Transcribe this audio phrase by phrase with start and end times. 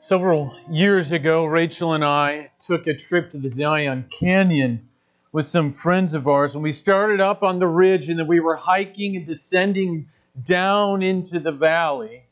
[0.00, 4.88] Several years ago, Rachel and I took a trip to the Zion Canyon
[5.32, 8.38] with some friends of ours, and we started up on the ridge, and then we
[8.38, 10.06] were hiking and descending
[10.40, 12.22] down into the valley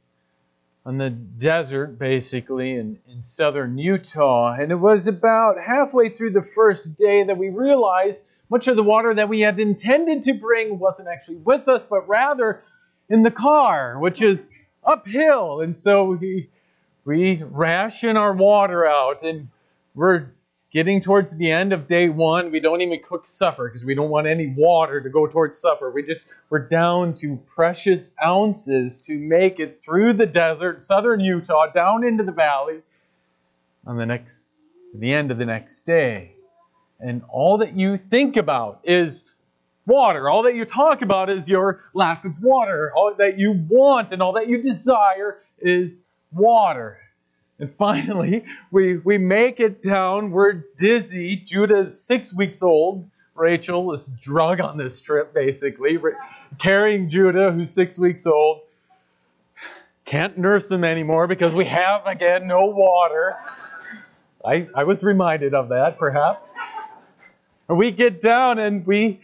[0.85, 4.55] on the desert, basically, in, in southern Utah.
[4.55, 8.85] And it was about halfway through the first day that we realized much of the
[8.85, 12.63] water that we had intended to bring wasn't actually with us, but rather
[13.09, 14.49] in the car, which is
[14.85, 15.63] uphill.
[15.63, 16.49] And so we
[17.07, 19.49] we ration our water out and
[19.95, 20.27] we're
[20.73, 22.51] getting towards the end of day one.
[22.51, 25.91] We don't even cook supper because we don't want any water to go towards supper.
[25.91, 31.71] We just we're down to precious ounces to make it through the desert southern utah
[31.73, 32.83] down into the valley
[33.87, 34.45] on the next
[34.93, 36.33] the end of the next day.
[36.99, 39.23] And all that you think about is
[39.87, 40.29] water.
[40.29, 42.93] All that you talk about is your lack of water.
[42.97, 46.03] All that you want and all that you desire is
[46.33, 46.99] water.
[47.59, 50.31] And finally, we, we make it down.
[50.31, 51.37] We're dizzy.
[51.37, 53.09] Judah's six weeks old.
[53.35, 55.99] Rachel is drug on this trip, basically,
[56.59, 58.61] carrying Judah, who's six weeks old.
[60.05, 63.37] Can't nurse him anymore because we have, again, no water.
[64.45, 66.55] I, I was reminded of that, perhaps.
[67.69, 69.21] And we get down and we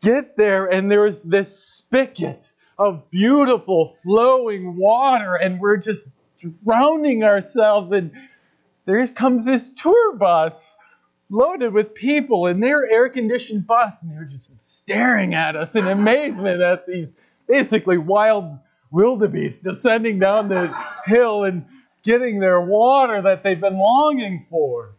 [0.00, 7.92] get there, and there's this spigot of beautiful flowing water, and we're just drowning ourselves.
[7.92, 8.12] And
[8.84, 10.76] there comes this tour bus
[11.30, 15.86] loaded with people in their air conditioned bus, and they're just staring at us in
[15.86, 17.16] amazement at these
[17.48, 18.58] basically wild
[18.90, 20.72] wildebeest descending down the
[21.06, 21.64] hill and
[22.04, 24.92] getting their water that they've been longing for.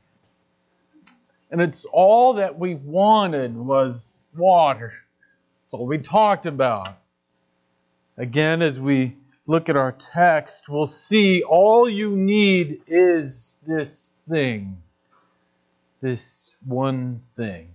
[1.52, 4.94] And it's all that we wanted was water.
[5.63, 6.97] That's all we talked about.
[8.17, 9.16] Again, as we
[9.47, 14.77] look at our text, we'll see all you need is this thing.
[16.01, 17.69] This one thing.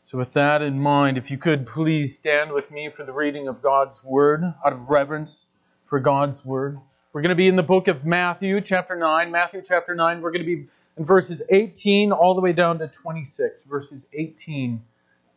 [0.00, 3.46] So, with that in mind, if you could please stand with me for the reading
[3.46, 5.46] of God's Word out of reverence
[5.86, 6.80] for God's Word.
[7.12, 9.30] We're going to be in the book of Matthew, chapter 9.
[9.30, 10.20] Matthew, chapter 9.
[10.22, 10.66] We're going to be
[10.96, 13.64] in verses 18 all the way down to 26.
[13.64, 14.82] Verses 18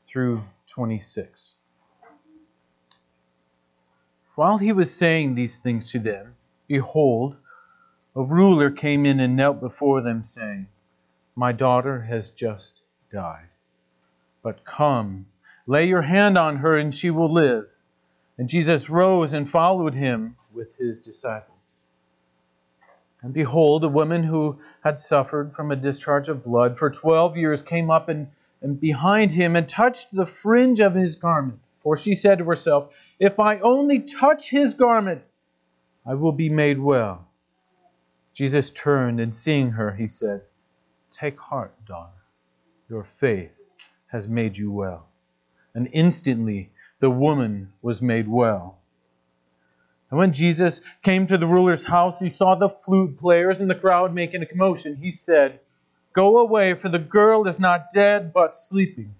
[0.07, 1.55] through 26.
[4.35, 6.35] While he was saying these things to them,
[6.67, 7.37] behold,
[8.15, 10.67] a ruler came in and knelt before them, saying,
[11.35, 12.81] My daughter has just
[13.11, 13.47] died.
[14.43, 15.27] But come,
[15.67, 17.67] lay your hand on her, and she will live.
[18.37, 21.55] And Jesus rose and followed him with his disciples.
[23.21, 27.63] And behold, a woman who had suffered from a discharge of blood for twelve years
[27.63, 28.27] came up and,
[28.61, 31.59] and behind him and touched the fringe of his garment.
[31.85, 35.21] For she said to herself, If I only touch his garment,
[36.03, 37.27] I will be made well.
[38.33, 40.41] Jesus turned and seeing her, he said,
[41.11, 42.23] Take heart, daughter.
[42.89, 43.55] Your faith
[44.07, 45.05] has made you well.
[45.75, 48.79] And instantly the woman was made well.
[50.09, 53.75] And when Jesus came to the ruler's house, he saw the flute players and the
[53.75, 54.95] crowd making a commotion.
[54.95, 55.59] He said,
[56.13, 59.13] Go away, for the girl is not dead, but sleeping.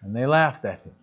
[0.00, 0.94] And they laughed at him.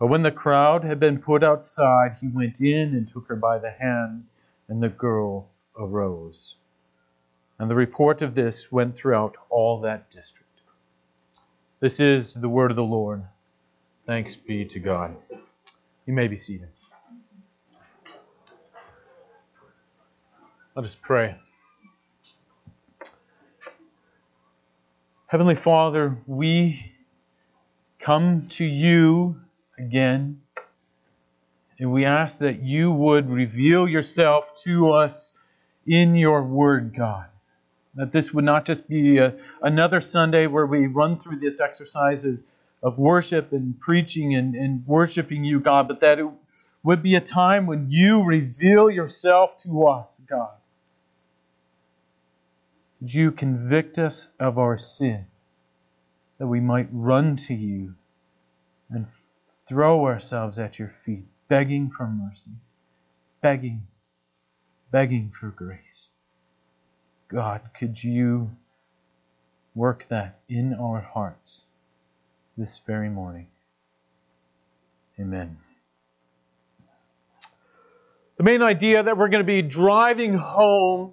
[0.00, 3.58] But when the crowd had been put outside, he went in and took her by
[3.58, 4.24] the hand,
[4.66, 6.56] and the girl arose.
[7.58, 10.48] And the report of this went throughout all that district.
[11.80, 13.22] This is the word of the Lord.
[14.06, 15.14] Thanks be to God.
[16.06, 16.70] You may be seated.
[20.74, 21.36] Let us pray.
[25.26, 26.90] Heavenly Father, we
[27.98, 29.36] come to you
[29.80, 30.42] again.
[31.78, 35.32] And we ask that you would reveal yourself to us
[35.86, 37.26] in your word, God.
[37.94, 42.24] That this would not just be a, another Sunday where we run through this exercise
[42.24, 42.38] of,
[42.82, 46.28] of worship and preaching and, and worshiping you, God, but that it
[46.82, 50.52] would be a time when you reveal yourself to us, God.
[53.00, 55.26] Would you convict us of our sin,
[56.38, 57.94] that we might run to you
[58.90, 59.06] and
[59.70, 62.50] throw ourselves at your feet, begging for mercy,
[63.40, 63.86] begging,
[64.90, 66.10] begging for grace.
[67.28, 68.50] God, could you
[69.76, 71.66] work that in our hearts
[72.58, 73.46] this very morning?
[75.20, 75.56] Amen.
[78.38, 81.12] The main idea that we're going to be driving home,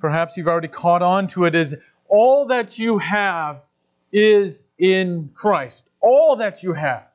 [0.00, 1.76] perhaps you've already caught on to it, is
[2.08, 3.62] all that you have
[4.10, 5.88] is in Christ.
[6.00, 7.11] All that you have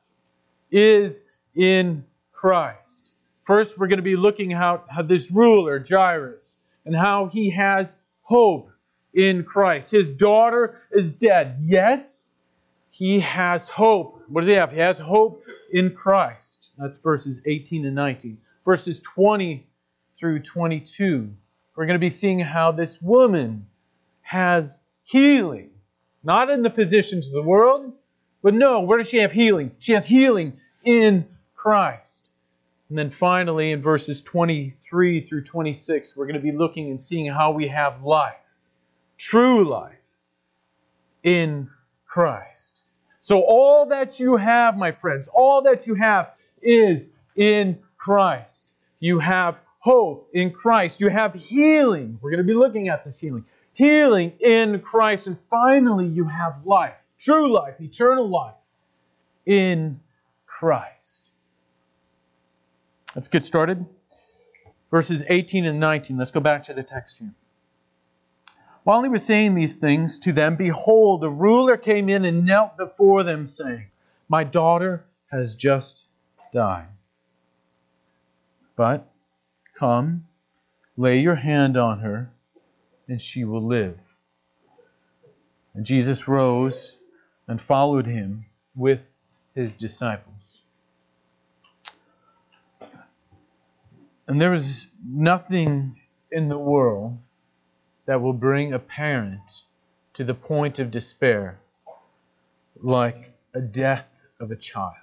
[0.70, 1.22] is
[1.54, 3.10] in Christ.
[3.46, 7.96] First, we're going to be looking at how this ruler, Jairus, and how he has
[8.22, 8.70] hope
[9.14, 9.90] in Christ.
[9.90, 12.10] His daughter is dead, yet
[12.90, 14.22] he has hope.
[14.28, 14.72] What does he have?
[14.72, 16.72] He has hope in Christ.
[16.76, 18.38] That's verses 18 and 19.
[18.64, 19.66] Verses 20
[20.18, 21.30] through 22.
[21.76, 23.66] We're going to be seeing how this woman
[24.22, 25.70] has healing.
[26.22, 27.92] Not in the physicians of the world,
[28.48, 29.72] but no, where does she have healing?
[29.78, 32.30] She has healing in Christ.
[32.88, 37.26] And then finally, in verses 23 through 26, we're going to be looking and seeing
[37.26, 38.38] how we have life,
[39.18, 39.98] true life,
[41.22, 41.68] in
[42.06, 42.80] Christ.
[43.20, 46.30] So, all that you have, my friends, all that you have
[46.62, 48.76] is in Christ.
[48.98, 51.02] You have hope in Christ.
[51.02, 52.18] You have healing.
[52.22, 53.44] We're going to be looking at this healing.
[53.74, 55.26] Healing in Christ.
[55.26, 58.54] And finally, you have life, true life, eternal life
[59.46, 60.00] in
[60.46, 61.30] Christ.
[63.14, 63.84] Let's get started.
[64.90, 66.16] Verses 18 and 19.
[66.16, 67.32] Let's go back to the text here.
[68.84, 72.76] While he was saying these things to them, behold, the ruler came in and knelt
[72.76, 73.86] before them, saying,
[74.28, 76.04] My daughter has just
[76.52, 76.88] died.
[78.76, 79.10] But
[79.74, 80.26] come,
[80.96, 82.30] lay your hand on her,
[83.08, 83.98] and she will live.
[85.74, 86.97] And Jesus rose
[87.48, 88.44] and followed him
[88.76, 89.00] with
[89.54, 90.62] his disciples.
[94.28, 95.98] And there is nothing
[96.30, 97.18] in the world
[98.04, 99.62] that will bring a parent
[100.14, 101.58] to the point of despair
[102.80, 104.06] like a death
[104.38, 104.94] of a child.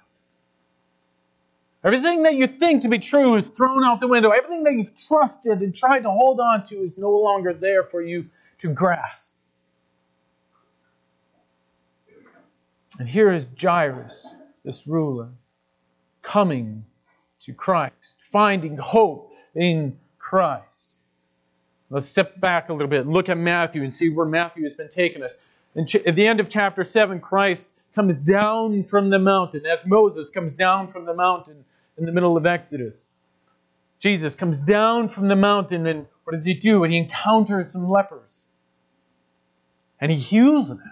[1.84, 4.30] Everything that you think to be true is thrown out the window.
[4.30, 8.02] Everything that you've trusted and tried to hold on to is no longer there for
[8.02, 8.26] you
[8.58, 9.35] to grasp.
[12.98, 14.26] And here is Jairus,
[14.64, 15.28] this ruler,
[16.22, 16.84] coming
[17.40, 20.96] to Christ, finding hope in Christ.
[21.90, 24.74] Let's step back a little bit and look at Matthew and see where Matthew has
[24.74, 25.36] been taking us.
[25.74, 30.30] And at the end of chapter 7, Christ comes down from the mountain as Moses
[30.30, 31.64] comes down from the mountain
[31.96, 33.06] in the middle of Exodus.
[33.98, 36.82] Jesus comes down from the mountain and what does he do?
[36.82, 38.44] And he encounters some lepers.
[40.00, 40.82] And he heals them.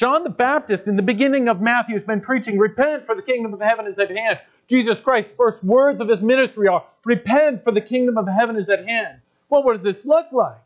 [0.00, 3.52] John the Baptist, in the beginning of Matthew, has been preaching, Repent, for the kingdom
[3.52, 4.38] of heaven is at hand.
[4.66, 8.70] Jesus Christ's first words of his ministry are, Repent, for the kingdom of heaven is
[8.70, 9.20] at hand.
[9.50, 10.62] Well, what does this look like?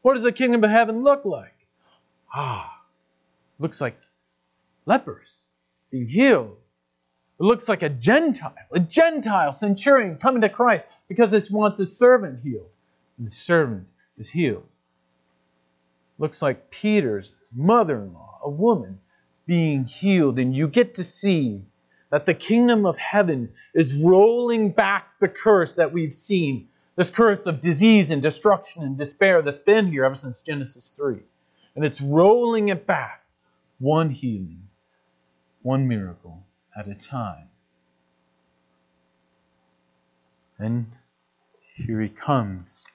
[0.00, 1.54] What does the kingdom of heaven look like?
[2.34, 2.80] Ah,
[3.58, 3.98] looks like
[4.86, 5.44] lepers
[5.90, 6.56] being healed.
[7.38, 11.94] It looks like a Gentile, a Gentile centurion coming to Christ because this wants his
[11.94, 12.70] servant healed.
[13.18, 14.66] And the servant is healed.
[16.18, 19.00] Looks like Peter's mother in law, a woman,
[19.46, 20.38] being healed.
[20.38, 21.62] And you get to see
[22.10, 27.46] that the kingdom of heaven is rolling back the curse that we've seen this curse
[27.46, 31.18] of disease and destruction and despair that's been here ever since Genesis 3.
[31.74, 33.24] And it's rolling it back,
[33.78, 34.68] one healing,
[35.62, 36.44] one miracle
[36.76, 37.48] at a time.
[40.58, 40.86] And
[41.74, 42.86] here he comes.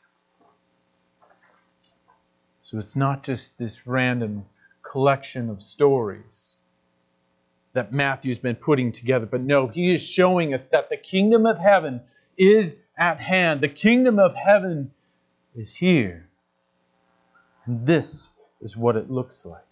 [2.70, 4.46] So it's not just this random
[4.84, 6.58] collection of stories
[7.74, 11.58] that Matthew's been putting together, but no, he is showing us that the kingdom of
[11.58, 12.02] heaven
[12.38, 13.62] is at hand.
[13.62, 14.92] The kingdom of heaven
[15.56, 16.30] is here.
[17.66, 18.30] And this
[18.62, 19.66] is what it looks like.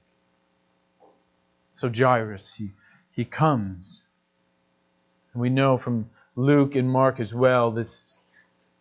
[1.74, 2.72] So Jairus, he,
[3.12, 4.02] he comes.
[5.34, 8.18] And we know from Luke and Mark as well, this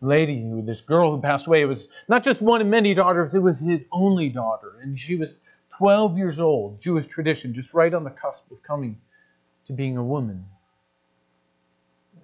[0.01, 3.39] lady, this girl who passed away, it was not just one of many daughters, it
[3.39, 4.77] was his only daughter.
[4.81, 5.37] And she was
[5.77, 8.99] 12 years old, Jewish tradition, just right on the cusp of coming
[9.65, 10.45] to being a woman.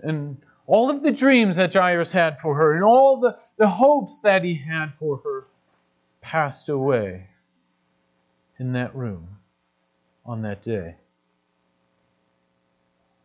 [0.02, 0.38] And
[0.68, 4.44] all of the dreams that Jairus had for her and all the, the hopes that
[4.44, 5.46] he had for her
[6.22, 7.28] passed away
[8.60, 9.28] in that room
[10.26, 10.96] on that day.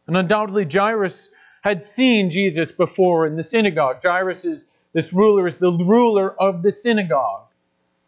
[0.06, 1.28] And undoubtedly, Jairus
[1.62, 4.00] had seen Jesus before in the synagogue.
[4.02, 7.46] Jairus is this ruler, is the ruler of the synagogue.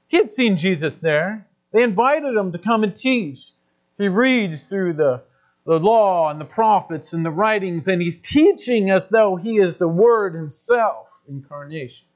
[0.09, 1.47] He had seen Jesus there.
[1.73, 3.53] They invited him to come and teach.
[3.99, 5.23] He reads through the
[5.67, 9.77] the law and the prophets and the writings, and he's teaching as though he is
[9.77, 12.07] the Word himself, incarnation.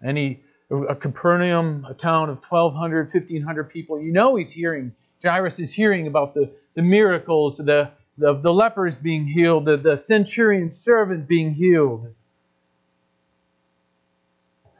[0.00, 0.40] And he,
[0.70, 6.06] a Capernaum, a town of 1,200, 1,500 people, you know he's hearing, Jairus is hearing
[6.06, 11.54] about the, the miracles, the, the, the lepers being healed, the, the centurion servant being
[11.54, 12.12] healed.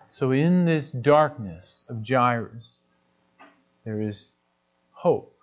[0.08, 2.78] So in this darkness of Jairus,
[3.84, 4.30] there is
[4.90, 5.34] hope.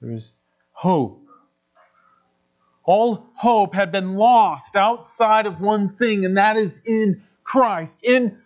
[0.00, 0.32] There is
[0.72, 1.20] hope.
[2.84, 8.00] All hope had been lost outside of one thing, and that is in Christ.
[8.02, 8.38] In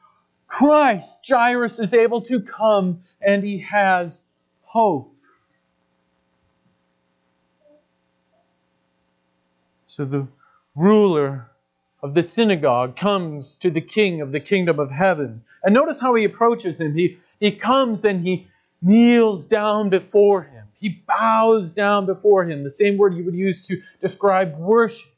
[0.48, 4.22] Christ, Jairus is able to come and he has
[4.62, 5.15] hope.
[9.96, 10.28] So the
[10.74, 11.46] ruler
[12.02, 15.42] of the synagogue comes to the king of the kingdom of heaven.
[15.64, 16.94] And notice how he approaches him.
[16.94, 18.46] He, he comes and he
[18.82, 20.66] kneels down before him.
[20.74, 25.10] He bows down before him, the same word you would use to describe worship.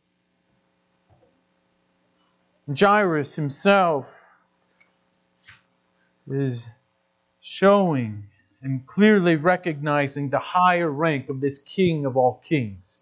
[2.72, 4.06] Jairus himself
[6.30, 6.68] is
[7.40, 8.28] showing
[8.62, 13.00] and clearly recognizing the higher rank of this King of all kings.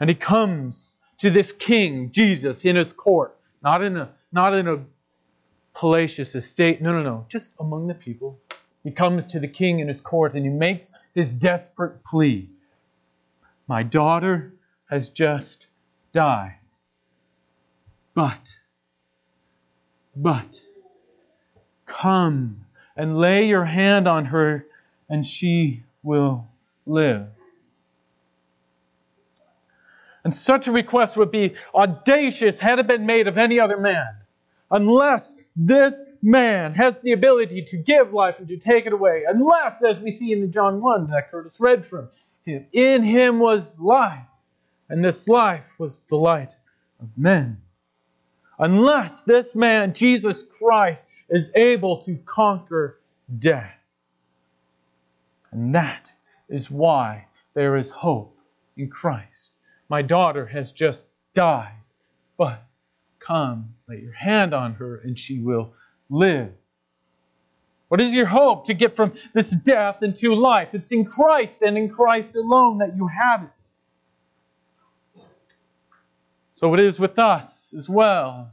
[0.00, 4.68] And he comes to this king, Jesus, in his court, not in a, not in
[4.68, 4.84] a
[5.74, 6.80] palatial estate.
[6.80, 7.26] No, no, no.
[7.28, 8.38] Just among the people.
[8.84, 12.48] He comes to the king in his court and he makes his desperate plea
[13.66, 14.54] My daughter
[14.88, 15.66] has just
[16.12, 16.56] died.
[18.14, 18.56] But,
[20.16, 20.60] but,
[21.86, 22.64] come
[22.96, 24.66] and lay your hand on her,
[25.08, 26.48] and she will
[26.86, 27.28] live.
[30.28, 34.08] And such a request would be audacious had it been made of any other man.
[34.70, 39.24] Unless this man has the ability to give life and to take it away.
[39.26, 42.10] Unless, as we see in John 1 that Curtis read from
[42.44, 44.26] him, in him was life,
[44.90, 46.54] and this life was the light
[47.00, 47.62] of men.
[48.58, 52.98] Unless this man, Jesus Christ, is able to conquer
[53.38, 53.72] death.
[55.52, 56.12] And that
[56.50, 58.36] is why there is hope
[58.76, 59.54] in Christ.
[59.88, 61.74] My daughter has just died,
[62.36, 62.62] but
[63.18, 65.72] come, lay your hand on her, and she will
[66.10, 66.52] live.
[67.88, 70.68] What is your hope to get from this death into life?
[70.74, 75.22] It's in Christ and in Christ alone that you have it.
[76.52, 78.50] So it is with us as well.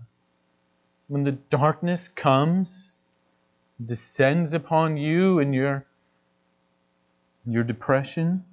[1.08, 3.02] When the darkness comes,
[3.84, 5.86] descends upon you in your,
[7.46, 8.46] your depression,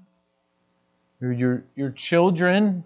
[1.30, 2.82] your, your children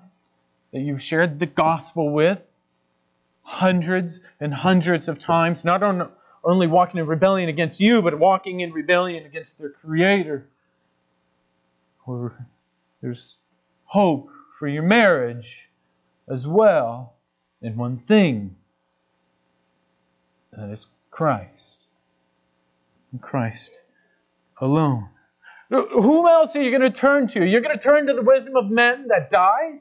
[0.73, 2.43] that you've shared the gospel with
[3.43, 6.11] hundreds and hundreds of times, not on,
[6.45, 10.47] only walking in rebellion against you, but walking in rebellion against their Creator.
[12.07, 12.47] Or
[13.01, 13.39] there's
[13.85, 14.29] hope
[14.59, 15.71] for your marriage
[16.29, 17.15] as well
[17.63, 18.57] in one thing
[20.53, 21.85] that is Christ.
[23.13, 23.81] And Christ
[24.61, 25.09] alone.
[25.69, 27.45] Whom else are you going to turn to?
[27.45, 29.81] You're going to turn to the wisdom of men that die?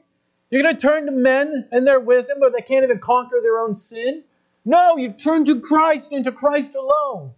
[0.50, 3.58] You're going to turn to men and their wisdom, but they can't even conquer their
[3.58, 4.24] own sin?
[4.64, 7.32] No, you turn to Christ and to Christ alone.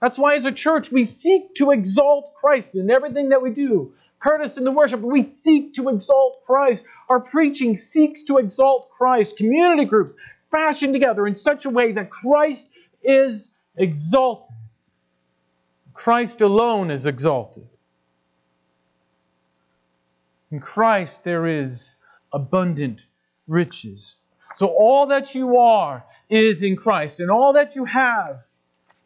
[0.00, 3.94] That's why, as a church, we seek to exalt Christ in everything that we do.
[4.18, 6.84] Curtis in the worship, we seek to exalt Christ.
[7.08, 9.38] Our preaching seeks to exalt Christ.
[9.38, 10.14] Community groups
[10.50, 12.66] fashioned together in such a way that Christ
[13.02, 14.54] is exalted.
[15.94, 17.66] Christ alone is exalted.
[20.56, 21.94] In Christ there is
[22.32, 23.04] abundant
[23.46, 24.16] riches.
[24.54, 28.42] So all that you are is in Christ, and all that you have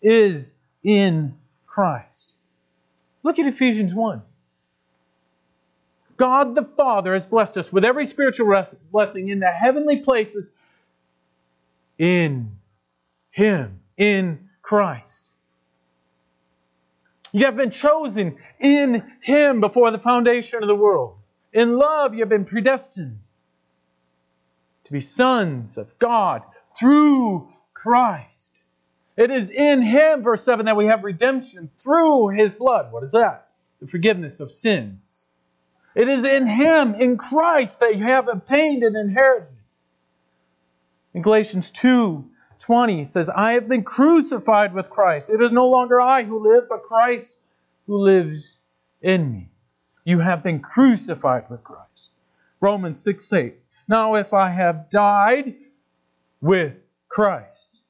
[0.00, 0.52] is
[0.85, 1.35] in
[1.66, 2.35] Christ.
[3.25, 4.23] Look at Ephesians 1.
[6.16, 10.52] God the Father has blessed us with every spiritual blessing in the heavenly places
[11.99, 12.52] in
[13.33, 15.30] Him, in Christ.
[17.33, 21.16] You have been chosen in Him before the foundation of the world.
[21.52, 23.19] In love, you have been predestined
[24.85, 26.42] to be sons of God
[26.78, 28.52] through Christ.
[29.16, 32.92] It is in Him, verse 7, that we have redemption through His blood.
[32.92, 33.49] What is that?
[33.80, 35.26] The forgiveness of sins.
[35.95, 39.92] It is in Him, in Christ, that you have obtained an inheritance.
[41.14, 42.25] In Galatians 2
[42.61, 45.30] 20 says, I have been crucified with Christ.
[45.30, 47.37] It is no longer I who live, but Christ
[47.87, 48.59] who lives
[49.00, 49.50] in me.
[50.04, 52.12] You have been crucified with Christ.
[52.61, 53.54] Romans 6 8.
[53.88, 55.57] Now, if I have died
[56.40, 56.75] with
[57.09, 57.83] Christ,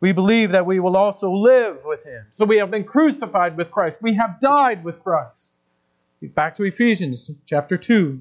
[0.00, 2.26] we believe that we will also live with him.
[2.32, 4.02] So we have been crucified with Christ.
[4.02, 5.54] We have died with Christ.
[6.20, 8.20] Back to Ephesians chapter 2.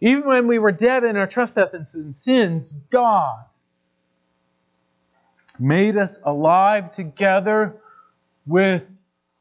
[0.00, 3.44] Even when we were dead in our trespasses and sins, God
[5.58, 7.76] made us alive together
[8.46, 8.82] with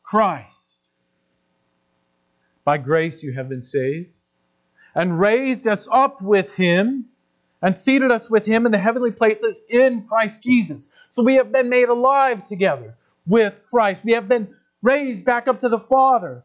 [0.04, 0.77] Christ.
[2.68, 4.10] By grace you have been saved,
[4.94, 7.06] and raised us up with him,
[7.62, 10.92] and seated us with him in the heavenly places in Christ Jesus.
[11.10, 12.96] So we have been made alive together
[13.26, 14.04] with Christ.
[14.04, 16.44] We have been raised back up to the Father.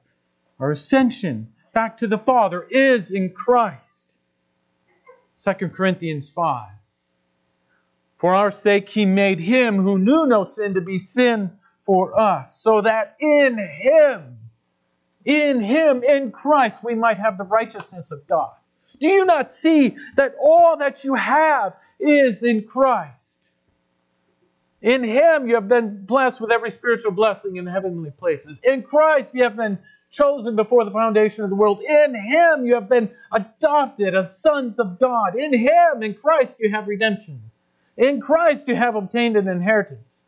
[0.60, 4.14] Our ascension back to the Father is in Christ.
[5.42, 6.68] 2 Corinthians 5.
[8.18, 11.50] For our sake he made him who knew no sin to be sin
[11.84, 14.38] for us, so that in him,
[15.24, 18.52] in him, in Christ, we might have the righteousness of God.
[19.00, 23.40] Do you not see that all that you have is in Christ?
[24.80, 28.60] In him you have been blessed with every spiritual blessing in heavenly places.
[28.64, 29.78] In Christ you have been
[30.12, 31.82] chosen before the foundation of the world.
[31.82, 35.34] In Him you have been adopted as sons of God.
[35.36, 37.42] In Him, in Christ, you have redemption.
[37.96, 40.24] In Christ, you have obtained an inheritance.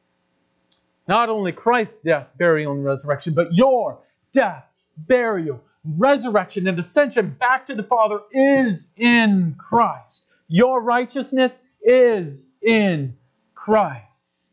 [1.07, 3.99] Not only Christ's death, burial, and resurrection, but your
[4.33, 4.65] death,
[4.97, 10.25] burial, resurrection, and ascension back to the Father is in Christ.
[10.49, 13.17] Your righteousness is in
[13.55, 14.47] Christ.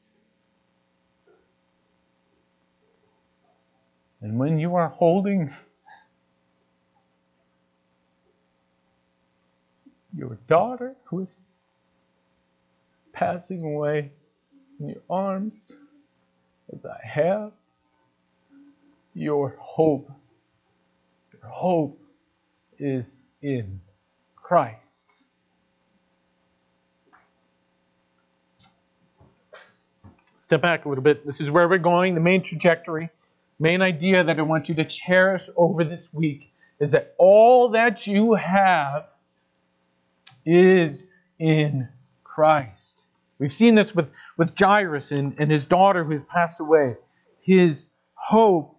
[4.22, 5.52] And when you are holding
[10.16, 11.38] your daughter who is
[13.14, 14.12] passing away
[14.80, 15.72] in your arms,
[16.74, 17.52] as I have,
[19.14, 20.12] your hope,
[21.50, 22.02] hope
[22.78, 23.82] is in
[24.36, 25.06] Christ.
[30.38, 31.26] Step back a little bit.
[31.26, 33.10] This is where we're going, the main trajectory
[33.62, 38.08] main idea that I want you to cherish over this week is that all that
[38.08, 39.06] you have
[40.44, 41.04] is
[41.38, 41.88] in
[42.24, 43.04] Christ.
[43.38, 46.98] We've seen this with, with Jairus and, and his daughter who has passed away.
[47.42, 48.76] His hope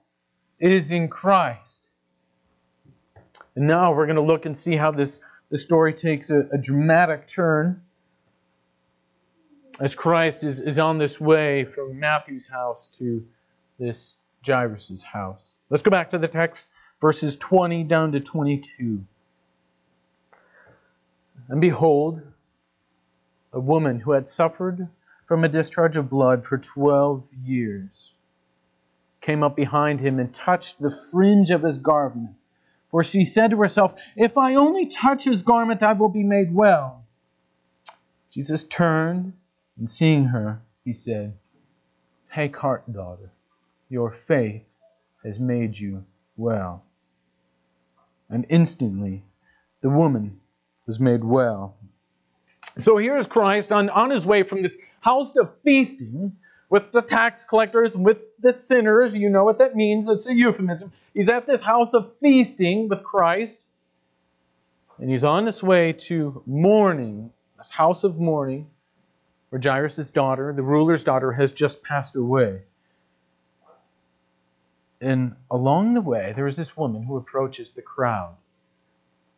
[0.58, 1.88] is in Christ.
[3.54, 6.58] And now we're going to look and see how this the story takes a, a
[6.58, 7.82] dramatic turn
[9.78, 13.26] as Christ is, is on this way from Matthew's house to
[13.78, 14.16] this
[14.46, 15.56] Jairus' house.
[15.70, 16.66] Let's go back to the text,
[17.00, 19.04] verses 20 down to 22.
[21.48, 22.22] And behold,
[23.52, 24.88] a woman who had suffered
[25.26, 28.14] from a discharge of blood for 12 years
[29.20, 32.30] came up behind him and touched the fringe of his garment.
[32.92, 36.54] For she said to herself, If I only touch his garment, I will be made
[36.54, 37.04] well.
[38.30, 39.32] Jesus turned
[39.76, 41.34] and seeing her, he said,
[42.26, 43.32] Take heart, daughter
[43.92, 44.64] your faith
[45.22, 46.02] has made you
[46.38, 46.82] well.
[48.30, 49.22] And instantly
[49.82, 50.40] the woman
[50.86, 51.76] was made well.
[52.78, 56.36] So here's Christ on, on his way from this house of feasting
[56.72, 59.14] with the tax collectors, with the sinners.
[59.14, 60.08] You know what that means.
[60.08, 60.90] It's a euphemism.
[61.12, 63.66] He's at this house of feasting with Christ.
[64.96, 68.70] And he's on his way to mourning, this house of mourning,
[69.50, 72.62] where Jairus' daughter, the ruler's daughter, has just passed away.
[74.98, 78.34] And along the way, there is this woman who approaches the crowd.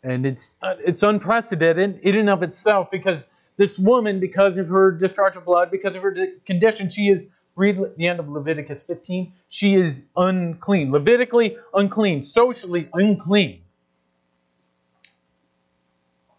[0.04, 4.90] And it's, uh, it's unprecedented in and of itself because this woman, because of her
[4.90, 6.14] discharge of blood, because of her
[6.44, 10.90] condition, she is, read the end of Leviticus 15, she is unclean.
[10.90, 13.60] Levitically unclean, socially unclean.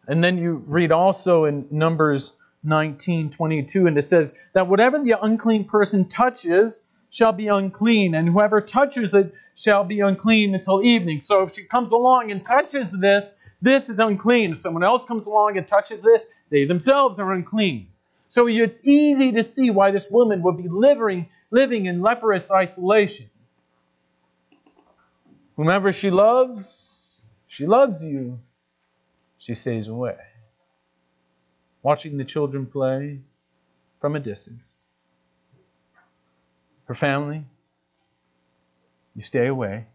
[0.07, 5.15] And then you read also in Numbers 19, 22, and it says that whatever the
[5.21, 11.21] unclean person touches shall be unclean, and whoever touches it shall be unclean until evening.
[11.21, 13.31] So if she comes along and touches this,
[13.65, 14.51] this is unclean.
[14.51, 17.87] If someone else comes along and touches this, they themselves are unclean.
[18.27, 23.29] So it's easy to see why this woman would be living, living in leprous isolation.
[25.55, 28.39] Whomever she loves, she loves you.
[29.37, 30.17] She stays away.
[31.81, 33.19] Watching the children play
[33.99, 34.85] from a distance
[36.85, 37.43] her family,
[39.15, 39.85] you stay away.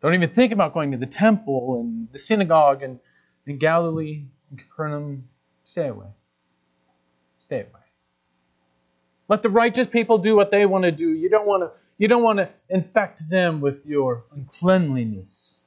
[0.00, 3.00] Don't even think about going to the temple and the synagogue and
[3.46, 5.28] in Galilee and Capernaum.
[5.64, 6.08] Stay away.
[7.38, 7.72] Stay away.
[9.28, 11.10] Let the righteous people do what they want to do.
[11.10, 15.60] You don't want to, you don't want to infect them with your uncleanliness.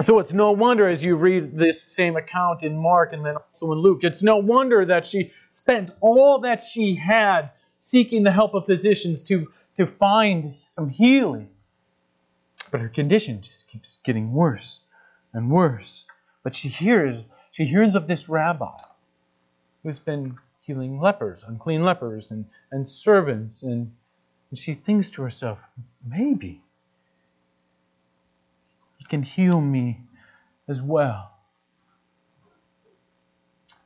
[0.00, 3.72] So it's no wonder as you read this same account in Mark and then also
[3.72, 8.54] in Luke, it's no wonder that she spent all that she had seeking the help
[8.54, 11.48] of physicians to, to find some healing.
[12.70, 14.80] But her condition just keeps getting worse
[15.32, 16.08] and worse.
[16.42, 18.78] But she hears, she hears of this rabbi
[19.82, 23.92] who's been healing lepers, unclean lepers, and, and servants, and,
[24.50, 25.58] and she thinks to herself,
[26.06, 26.62] maybe
[28.98, 30.00] he can heal me
[30.68, 31.32] as well.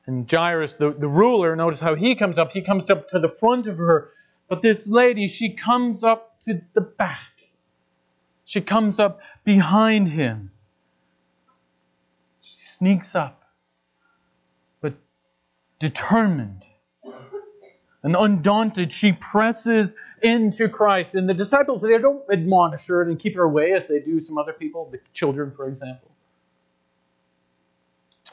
[0.06, 2.52] And Jairus, the, the ruler, notice how he comes up.
[2.52, 4.10] He comes up to the front of her.
[4.48, 7.18] But this lady, she comes up to the back.
[8.44, 10.50] She comes up behind him.
[12.40, 13.42] She sneaks up,
[14.80, 14.94] but
[15.78, 16.64] determined
[18.04, 21.14] and undaunted, she presses into Christ.
[21.14, 24.36] And the disciples, they don't admonish her and keep her away as they do some
[24.36, 26.10] other people, the children, for example.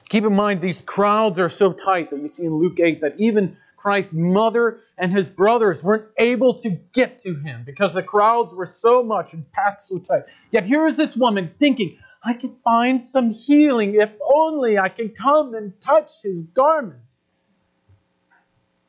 [0.10, 3.16] Keep in mind, these crowds are so tight that you see in Luke 8 that
[3.18, 8.54] even Christ's mother and his brothers weren't able to get to him because the crowds
[8.54, 10.24] were so much and packed so tight.
[10.52, 15.10] Yet here is this woman thinking, I can find some healing if only I can
[15.10, 17.00] come and touch his garment.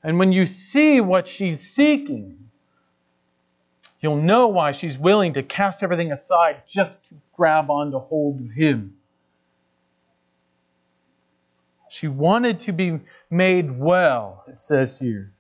[0.03, 2.51] And when you see what she's seeking,
[4.01, 8.51] you'll know why she's willing to cast everything aside just to grab onto hold of
[8.51, 8.99] him.
[11.93, 13.01] She wanted to be
[13.31, 15.31] made well, it says here.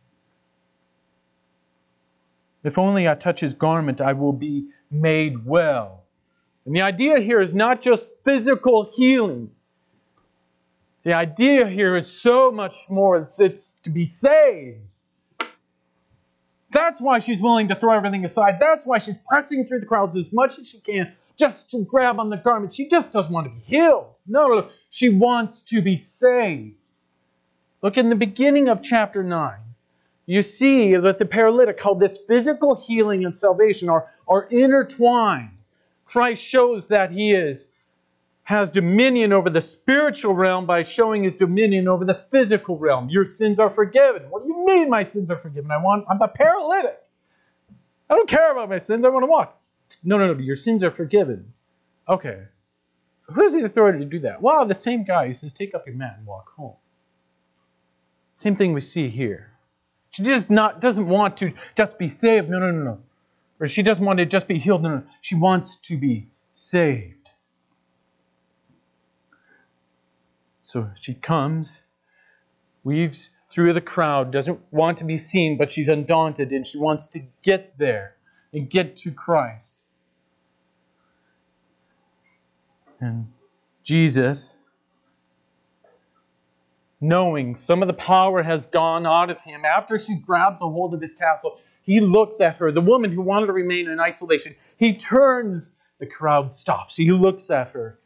[2.62, 6.04] If only I touch his garment, I will be made well.
[6.66, 9.50] And the idea here is not just physical healing.
[11.04, 13.16] The idea here is so much more.
[13.16, 14.92] It's, it's to be saved.
[16.70, 18.58] That's why she's willing to throw everything aside.
[18.60, 22.20] That's why she's pressing through the crowds as much as she can just to grab
[22.20, 22.74] on the garment.
[22.74, 24.11] She just doesn't want to be healed.
[24.26, 24.68] No, no, no.
[24.90, 26.76] She wants to be saved.
[27.82, 29.58] Look in the beginning of chapter 9.
[30.26, 35.50] You see that the paralytic, how this physical healing and salvation are, are intertwined.
[36.04, 37.66] Christ shows that he is
[38.44, 43.08] has dominion over the spiritual realm by showing his dominion over the physical realm.
[43.08, 44.24] Your sins are forgiven.
[44.30, 45.70] What do you mean my sins are forgiven?
[45.70, 46.98] I want I'm a paralytic.
[48.10, 49.04] I don't care about my sins.
[49.04, 49.58] I want to walk.
[50.04, 50.40] No, no, no.
[50.40, 51.52] Your sins are forgiven.
[52.08, 52.42] Okay.
[53.32, 54.42] Who has the authority to do that?
[54.42, 56.76] Well, the same guy who says, Take up your mat and walk home.
[58.32, 59.50] Same thing we see here.
[60.10, 62.48] She does not doesn't want to just be saved.
[62.48, 62.98] No, no, no, no.
[63.60, 64.82] Or she doesn't want to just be healed.
[64.82, 65.02] No, no.
[65.20, 67.30] She wants to be saved.
[70.60, 71.82] So she comes,
[72.84, 77.08] weaves through the crowd, doesn't want to be seen, but she's undaunted and she wants
[77.08, 78.16] to get there
[78.52, 79.82] and get to Christ.
[83.02, 83.32] And
[83.82, 84.54] Jesus,
[87.00, 90.94] knowing some of the power has gone out of him, after she grabs a hold
[90.94, 94.54] of his tassel, he looks at her, the woman who wanted to remain in isolation.
[94.76, 96.96] He turns, the crowd stops.
[96.96, 97.98] He looks at her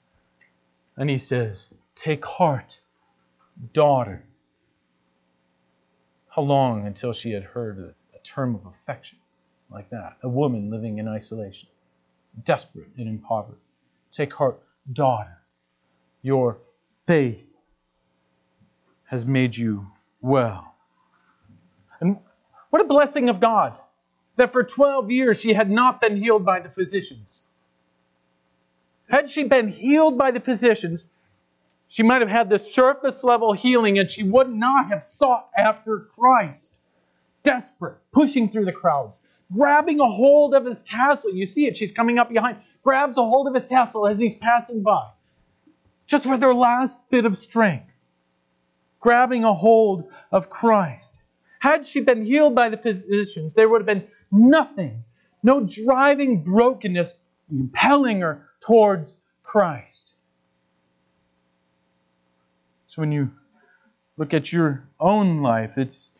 [0.97, 2.81] and he says, Take heart,
[3.75, 4.25] daughter.
[6.29, 9.19] How long until she had heard a, a term of affection
[9.71, 10.17] like that?
[10.23, 11.69] A woman living in isolation,
[12.45, 13.61] desperate and impoverished.
[14.11, 15.39] Take heart, daughter.
[16.23, 16.59] Your
[17.07, 17.57] faith
[19.05, 19.87] has made you
[20.21, 20.75] well.
[22.01, 22.19] And
[22.71, 23.75] what a blessing of God
[24.37, 27.43] that for 12 years she had not been healed by the physicians.
[29.09, 31.09] Had she been healed by the physicians,
[31.89, 36.01] she might have had this surface level healing and she would not have sought after
[36.19, 36.73] Christ.
[37.43, 39.21] Desperate, pushing through the crowds,
[39.53, 41.33] grabbing a hold of his tassel.
[41.33, 44.37] You see it, she's coming up behind, grabs a hold of his tassel as he's
[44.37, 45.09] passing by.
[46.07, 47.91] Just with her last bit of strength,
[49.01, 51.21] grabbing a hold of Christ.
[51.59, 55.03] Had she been healed by the physicians, there would have been nothing,
[55.43, 57.13] no driving brokenness
[57.51, 60.13] impelling her towards Christ.
[62.87, 63.33] So when you
[64.17, 66.11] look at your own life, it's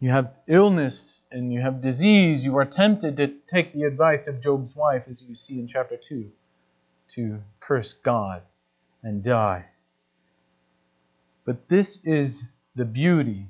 [0.00, 4.40] you have illness and you have disease, you are tempted to take the advice of
[4.40, 6.30] Job's wife, as you see in chapter 2,
[7.14, 8.42] to curse God
[9.02, 9.66] and die.
[11.44, 12.42] But this is
[12.76, 13.46] the beauty.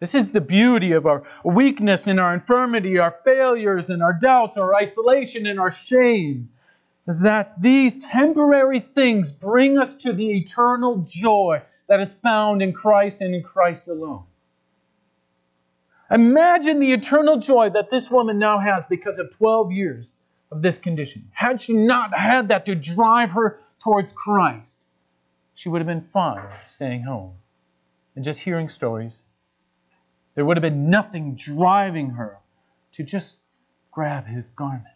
[0.00, 4.56] This is the beauty of our weakness and our infirmity, our failures and our doubts,
[4.56, 6.50] our isolation and our shame
[7.08, 12.72] is that these temporary things bring us to the eternal joy that is found in
[12.72, 14.24] Christ and in Christ alone.
[16.10, 20.14] Imagine the eternal joy that this woman now has because of 12 years
[20.50, 21.28] of this condition.
[21.32, 24.84] Had she not had that to drive her towards Christ,
[25.54, 27.34] she would have been fine staying home
[28.14, 29.22] and just hearing stories.
[30.34, 32.38] There would have been nothing driving her
[32.92, 33.38] to just
[33.90, 34.86] grab his garment.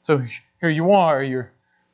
[0.00, 0.22] So
[0.60, 1.52] here you are, you're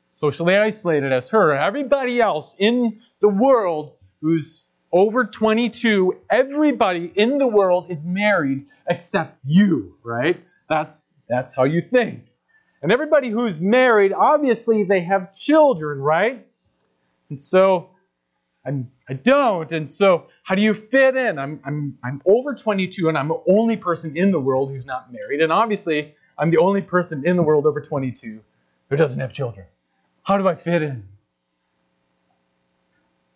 [0.09, 1.53] socially isolated as her.
[1.53, 9.39] Everybody else in the world who's over 22, everybody in the world is married except
[9.45, 10.41] you, right?
[10.69, 12.25] That's that's how you think.
[12.81, 16.45] And everybody who's married, obviously they have children, right?
[17.29, 17.91] And so
[18.65, 19.71] I'm, I don't.
[19.71, 21.39] And so how do you fit in?
[21.39, 25.11] I'm, I'm, I'm over 22 and I'm the only person in the world who's not
[25.13, 25.41] married.
[25.41, 28.41] And obviously I'm the only person in the world over 22
[28.89, 29.65] who doesn't have children?
[30.23, 31.03] How do I fit in?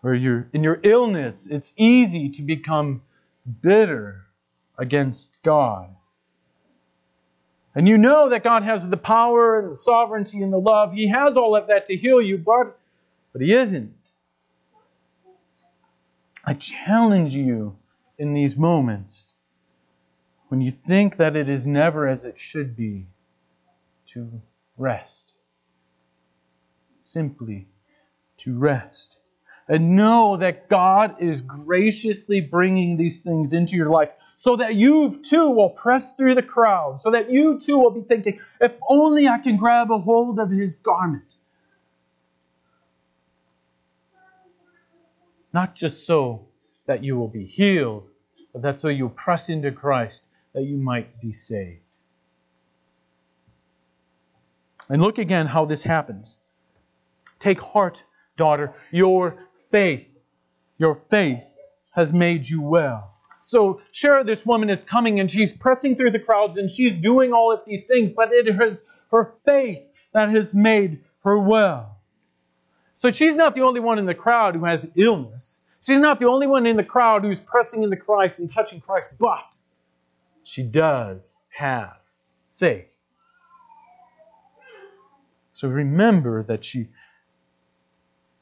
[0.06, 3.02] Or in your illness, it's easy to become
[3.64, 4.22] bitter
[4.78, 5.90] against God.
[7.74, 10.94] And you know that God has the power and the sovereignty and the love.
[10.94, 12.78] He has all of that to heal you, but,
[13.34, 14.12] but He isn't.
[16.46, 17.76] I challenge you
[18.20, 19.34] in these moments
[20.50, 23.08] when you think that it is never as it should be
[24.14, 24.40] to
[24.78, 25.34] rest.
[27.02, 27.68] Simply
[28.38, 29.20] to rest.
[29.68, 35.22] And know that God is graciously bringing these things into your life so that you
[35.24, 39.28] too will press through the crowd, so that you too will be thinking, if only
[39.28, 41.36] I can grab a hold of his garment.
[45.54, 46.48] Not just so
[46.86, 48.08] that you will be healed,
[48.54, 51.82] but that so you press into Christ that you might be saved.
[54.90, 56.38] And look again how this happens.
[57.40, 58.04] Take heart,
[58.38, 59.38] daughter, your
[59.76, 60.20] faith,
[60.78, 61.44] your faith
[61.92, 63.14] has made you well.
[63.42, 67.34] So, sure, this woman is coming and she's pressing through the crowds and she's doing
[67.34, 71.98] all of these things, but it is her faith that has made her well.
[72.94, 75.60] So, she's not the only one in the crowd who has illness.
[75.86, 79.16] She's not the only one in the crowd who's pressing into Christ and touching Christ,
[79.20, 79.58] but
[80.44, 81.98] she does have
[82.56, 82.96] faith.
[85.52, 86.88] So remember that she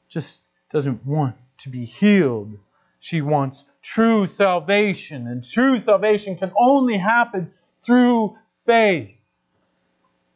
[0.08, 0.43] just
[0.74, 2.58] doesn't want to be healed.
[2.98, 5.28] She wants true salvation.
[5.28, 9.16] And true salvation can only happen through faith.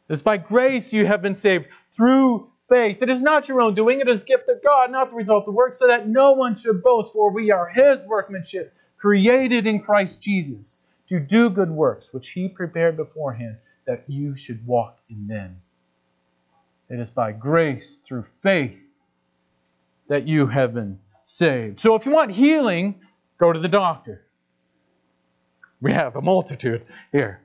[0.07, 3.01] It's by grace you have been saved through faith.
[3.01, 5.53] It is not your own doing, it is gift of God, not the result of
[5.53, 10.21] work, so that no one should boast, for we are his workmanship, created in Christ
[10.21, 10.77] Jesus,
[11.09, 15.57] to do good works, which he prepared beforehand that you should walk in them.
[16.89, 18.79] It is by grace through faith
[20.09, 21.79] that you have been saved.
[21.79, 22.99] So if you want healing,
[23.39, 24.21] Go to the doctor.
[25.81, 27.41] We have a multitude here.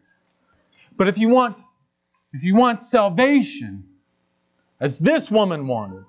[0.96, 1.57] But if you want
[2.33, 3.85] if you want salvation,
[4.81, 6.05] as this woman wanted,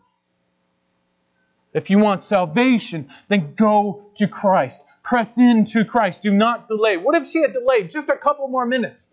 [1.72, 4.82] if you want salvation, then go to Christ.
[5.04, 6.24] Press into Christ.
[6.24, 6.98] Do not delay.
[6.98, 9.10] What if she had delayed just a couple more minutes?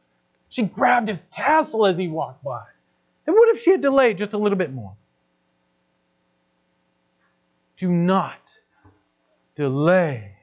[0.48, 2.62] She grabbed his tassel as he walked by.
[3.26, 4.94] And what if she had delayed just a little bit more?
[7.82, 8.56] Do not
[9.56, 10.36] delay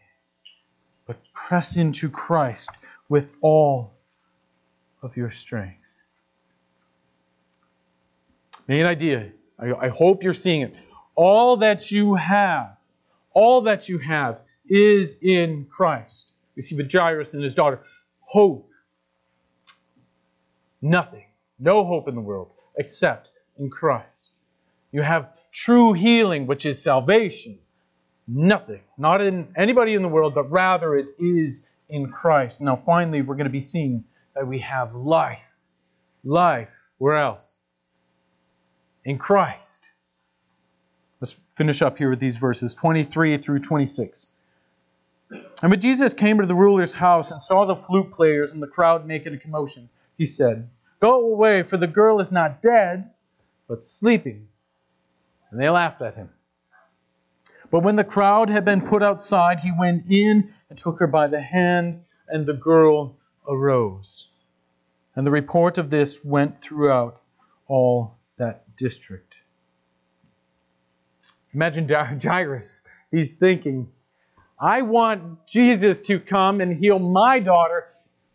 [1.07, 2.69] but press into Christ
[3.07, 3.93] with all
[5.01, 5.79] of your strength.
[8.67, 9.31] Main idea.
[9.57, 10.73] I, I hope you're seeing it.
[11.15, 12.75] All that you have,
[13.33, 16.31] all that you have is in Christ.
[16.57, 17.79] We see with Jairus and his daughter.
[18.19, 18.69] Hope.
[20.81, 21.27] Nothing.
[21.57, 24.33] No hope in the world except in Christ.
[24.91, 27.59] You have true healing, which is salvation
[28.29, 32.61] nothing, not in anybody in the world, but rather it is in Christ.
[32.61, 34.03] Now, finally, we're going to be seeing
[34.35, 35.41] that we have life.
[36.23, 37.57] Life, where else?
[39.03, 39.81] In Christ.
[41.19, 44.31] Let's finish up here with these verses 23 through 26.
[45.61, 48.67] And when Jesus came to the ruler's house and saw the flute players and the
[48.67, 53.11] crowd making a commotion, he said, Go away, for the girl is not dead,
[53.67, 54.47] but sleeping.
[55.51, 56.29] And they laughed at him.
[57.71, 61.27] But when the crowd had been put outside, he went in and took her by
[61.27, 63.15] the hand, and the girl
[63.47, 64.27] arose.
[65.15, 67.21] And the report of this went throughout
[67.67, 69.37] all that district.
[71.53, 71.87] Imagine
[72.21, 72.81] Jairus.
[73.11, 73.91] He's thinking,
[74.59, 77.85] I want Jesus to come and heal my daughter.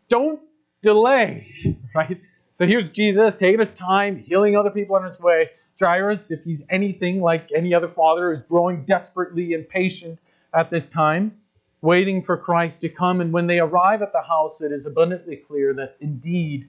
[0.09, 0.41] Don't
[0.83, 1.53] delay,
[1.95, 2.21] right?
[2.53, 5.51] So here's Jesus taking his time, healing other people on his way.
[5.81, 10.21] Jairus, if he's anything like any other father, is growing desperately impatient
[10.53, 11.39] at this time,
[11.81, 13.21] waiting for Christ to come.
[13.21, 16.69] And when they arrive at the house, it is abundantly clear that indeed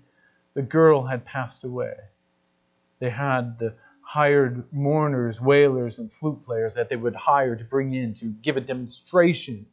[0.56, 1.94] the girl had passed away.
[3.00, 7.94] They had the hired mourners, wailers, and flute players that they would hire to bring
[7.94, 9.66] in to give a demonstration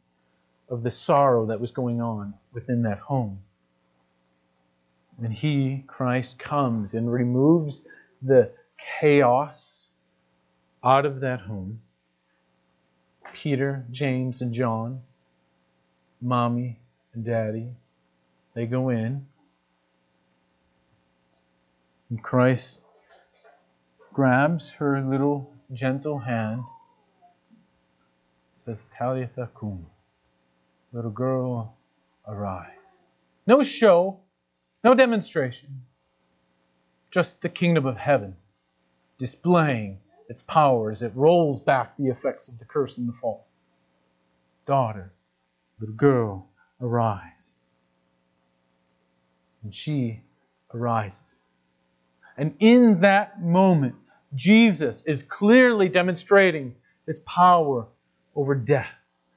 [0.69, 3.39] of the sorrow that was going on within that home.
[5.21, 7.83] And he, Christ, comes and removes
[8.21, 8.51] the
[8.99, 9.87] chaos
[10.83, 11.81] out of that home.
[13.33, 15.01] Peter, James, and John,
[16.21, 16.79] mommy
[17.13, 17.69] and daddy,
[18.53, 19.25] they go in.
[22.09, 22.81] And Christ
[24.13, 26.63] grabs her little gentle hand,
[28.53, 29.87] says, Talitha cum,
[30.91, 31.75] little girl,
[32.27, 33.07] arise.
[33.47, 34.19] No show,
[34.83, 35.81] no demonstration,
[37.09, 38.35] just the kingdom of heaven
[39.23, 43.47] displaying its power as it rolls back the effects of the curse and the fall.
[44.65, 45.13] Daughter,
[45.79, 46.49] little girl,
[46.81, 47.55] arise.
[49.63, 50.19] And she
[50.73, 51.39] arises.
[52.35, 53.95] And in that moment,
[54.35, 57.87] Jesus is clearly demonstrating his power
[58.35, 58.91] over death,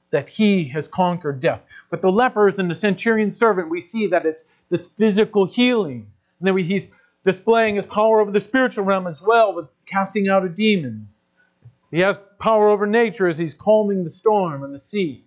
[0.09, 1.61] that he has conquered death.
[1.91, 6.11] With the lepers and the centurion servant, we see that it's this physical healing.
[6.39, 6.89] And then we, he's
[7.27, 11.25] displaying his power over the spiritual realm as well with casting out of demons.
[11.91, 15.25] He has power over nature as he's calming the storm and the sea.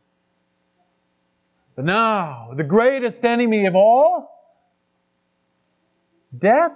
[1.76, 4.34] But now, the greatest enemy of all,
[6.36, 6.72] death,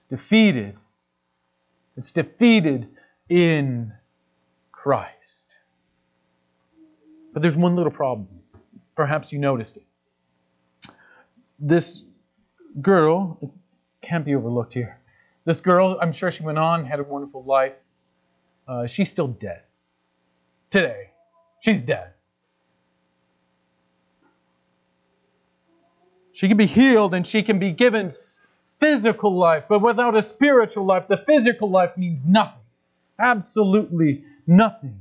[0.00, 0.76] is defeated.
[1.96, 2.88] It's defeated
[3.28, 3.92] in
[4.72, 5.46] Christ.
[7.32, 8.26] But there's one little problem.
[8.96, 9.84] Perhaps you noticed it.
[11.60, 12.02] This
[12.82, 13.38] girl,
[14.06, 14.98] can't be overlooked here.
[15.44, 17.72] This girl, I'm sure she went on, had a wonderful life.
[18.66, 19.62] Uh, she's still dead.
[20.70, 21.10] Today,
[21.60, 22.12] she's dead.
[26.32, 28.12] She can be healed and she can be given
[28.78, 32.60] physical life, but without a spiritual life, the physical life means nothing.
[33.18, 35.00] Absolutely nothing.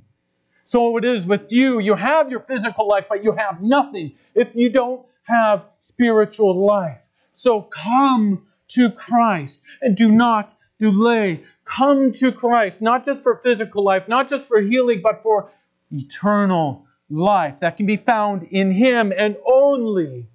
[0.64, 1.80] So it is with you.
[1.80, 7.00] You have your physical life, but you have nothing if you don't have spiritual life.
[7.34, 11.44] So come to Christ and do not delay.
[11.64, 15.50] Come to Christ, not just for physical life, not just for healing, but for
[15.92, 20.28] eternal life that can be found in Him and only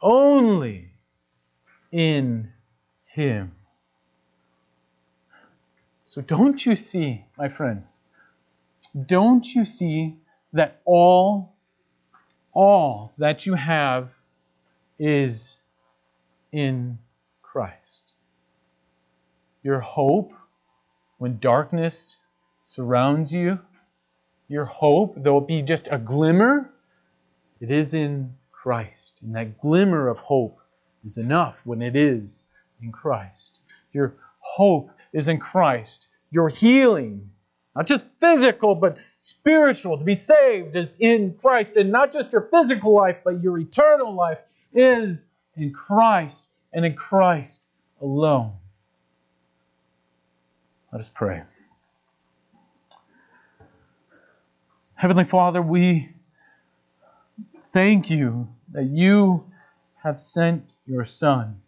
[0.00, 0.90] only
[1.90, 2.52] in
[3.06, 3.52] Him.
[6.06, 8.02] So don't you see, my friends,
[9.06, 10.16] don't you see
[10.52, 11.54] that all,
[12.52, 14.08] all that you have
[14.98, 15.56] is
[16.50, 16.98] in
[17.52, 18.12] Christ?
[19.62, 20.32] Your hope
[21.16, 22.16] when darkness
[22.64, 23.58] surrounds you,
[24.48, 26.70] your hope, though it be just a glimmer,
[27.60, 29.20] it is in Christ.
[29.22, 30.60] And that glimmer of hope
[31.04, 32.42] is enough when it is
[32.82, 33.58] in Christ.
[33.92, 36.08] Your hope is in Christ.
[36.30, 37.30] Your healing,
[37.74, 41.76] not just physical, but spiritual, to be saved is in Christ.
[41.76, 44.38] And not just your physical life, but your eternal life
[44.74, 46.44] is in Christ
[46.78, 47.64] and in Christ
[48.00, 48.52] alone.
[50.92, 51.42] Let us pray.
[54.94, 56.08] Heavenly Father, we
[57.72, 59.44] thank you that you
[60.04, 61.60] have sent your Son.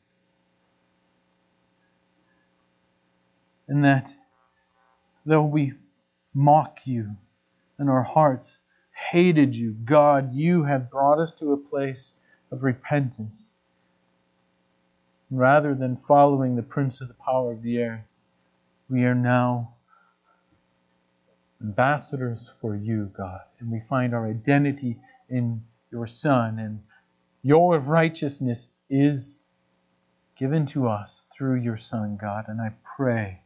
[3.67, 4.15] And that
[5.27, 5.73] though we
[6.33, 7.17] mock you
[7.79, 8.61] and our hearts
[9.11, 12.15] hated you, God, you have brought us to a place
[12.53, 13.55] of repentance.
[15.31, 18.05] Rather than following the prince of the power of the air,
[18.89, 19.75] we are now
[21.61, 25.63] ambassadors for you, God, and we find our identity in
[25.93, 26.83] your Son, and
[27.43, 29.43] your righteousness is
[30.37, 32.47] given to us through your Son, God.
[32.49, 33.41] And I pray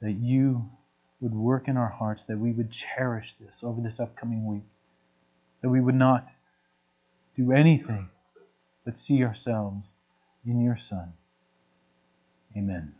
[0.00, 0.70] that you
[1.20, 4.64] would work in our hearts, that we would cherish this over this upcoming week,
[5.62, 6.26] that we would not
[7.36, 8.08] do anything
[8.84, 9.92] but see ourselves
[10.46, 11.12] in your Son.
[12.56, 12.94] Amen.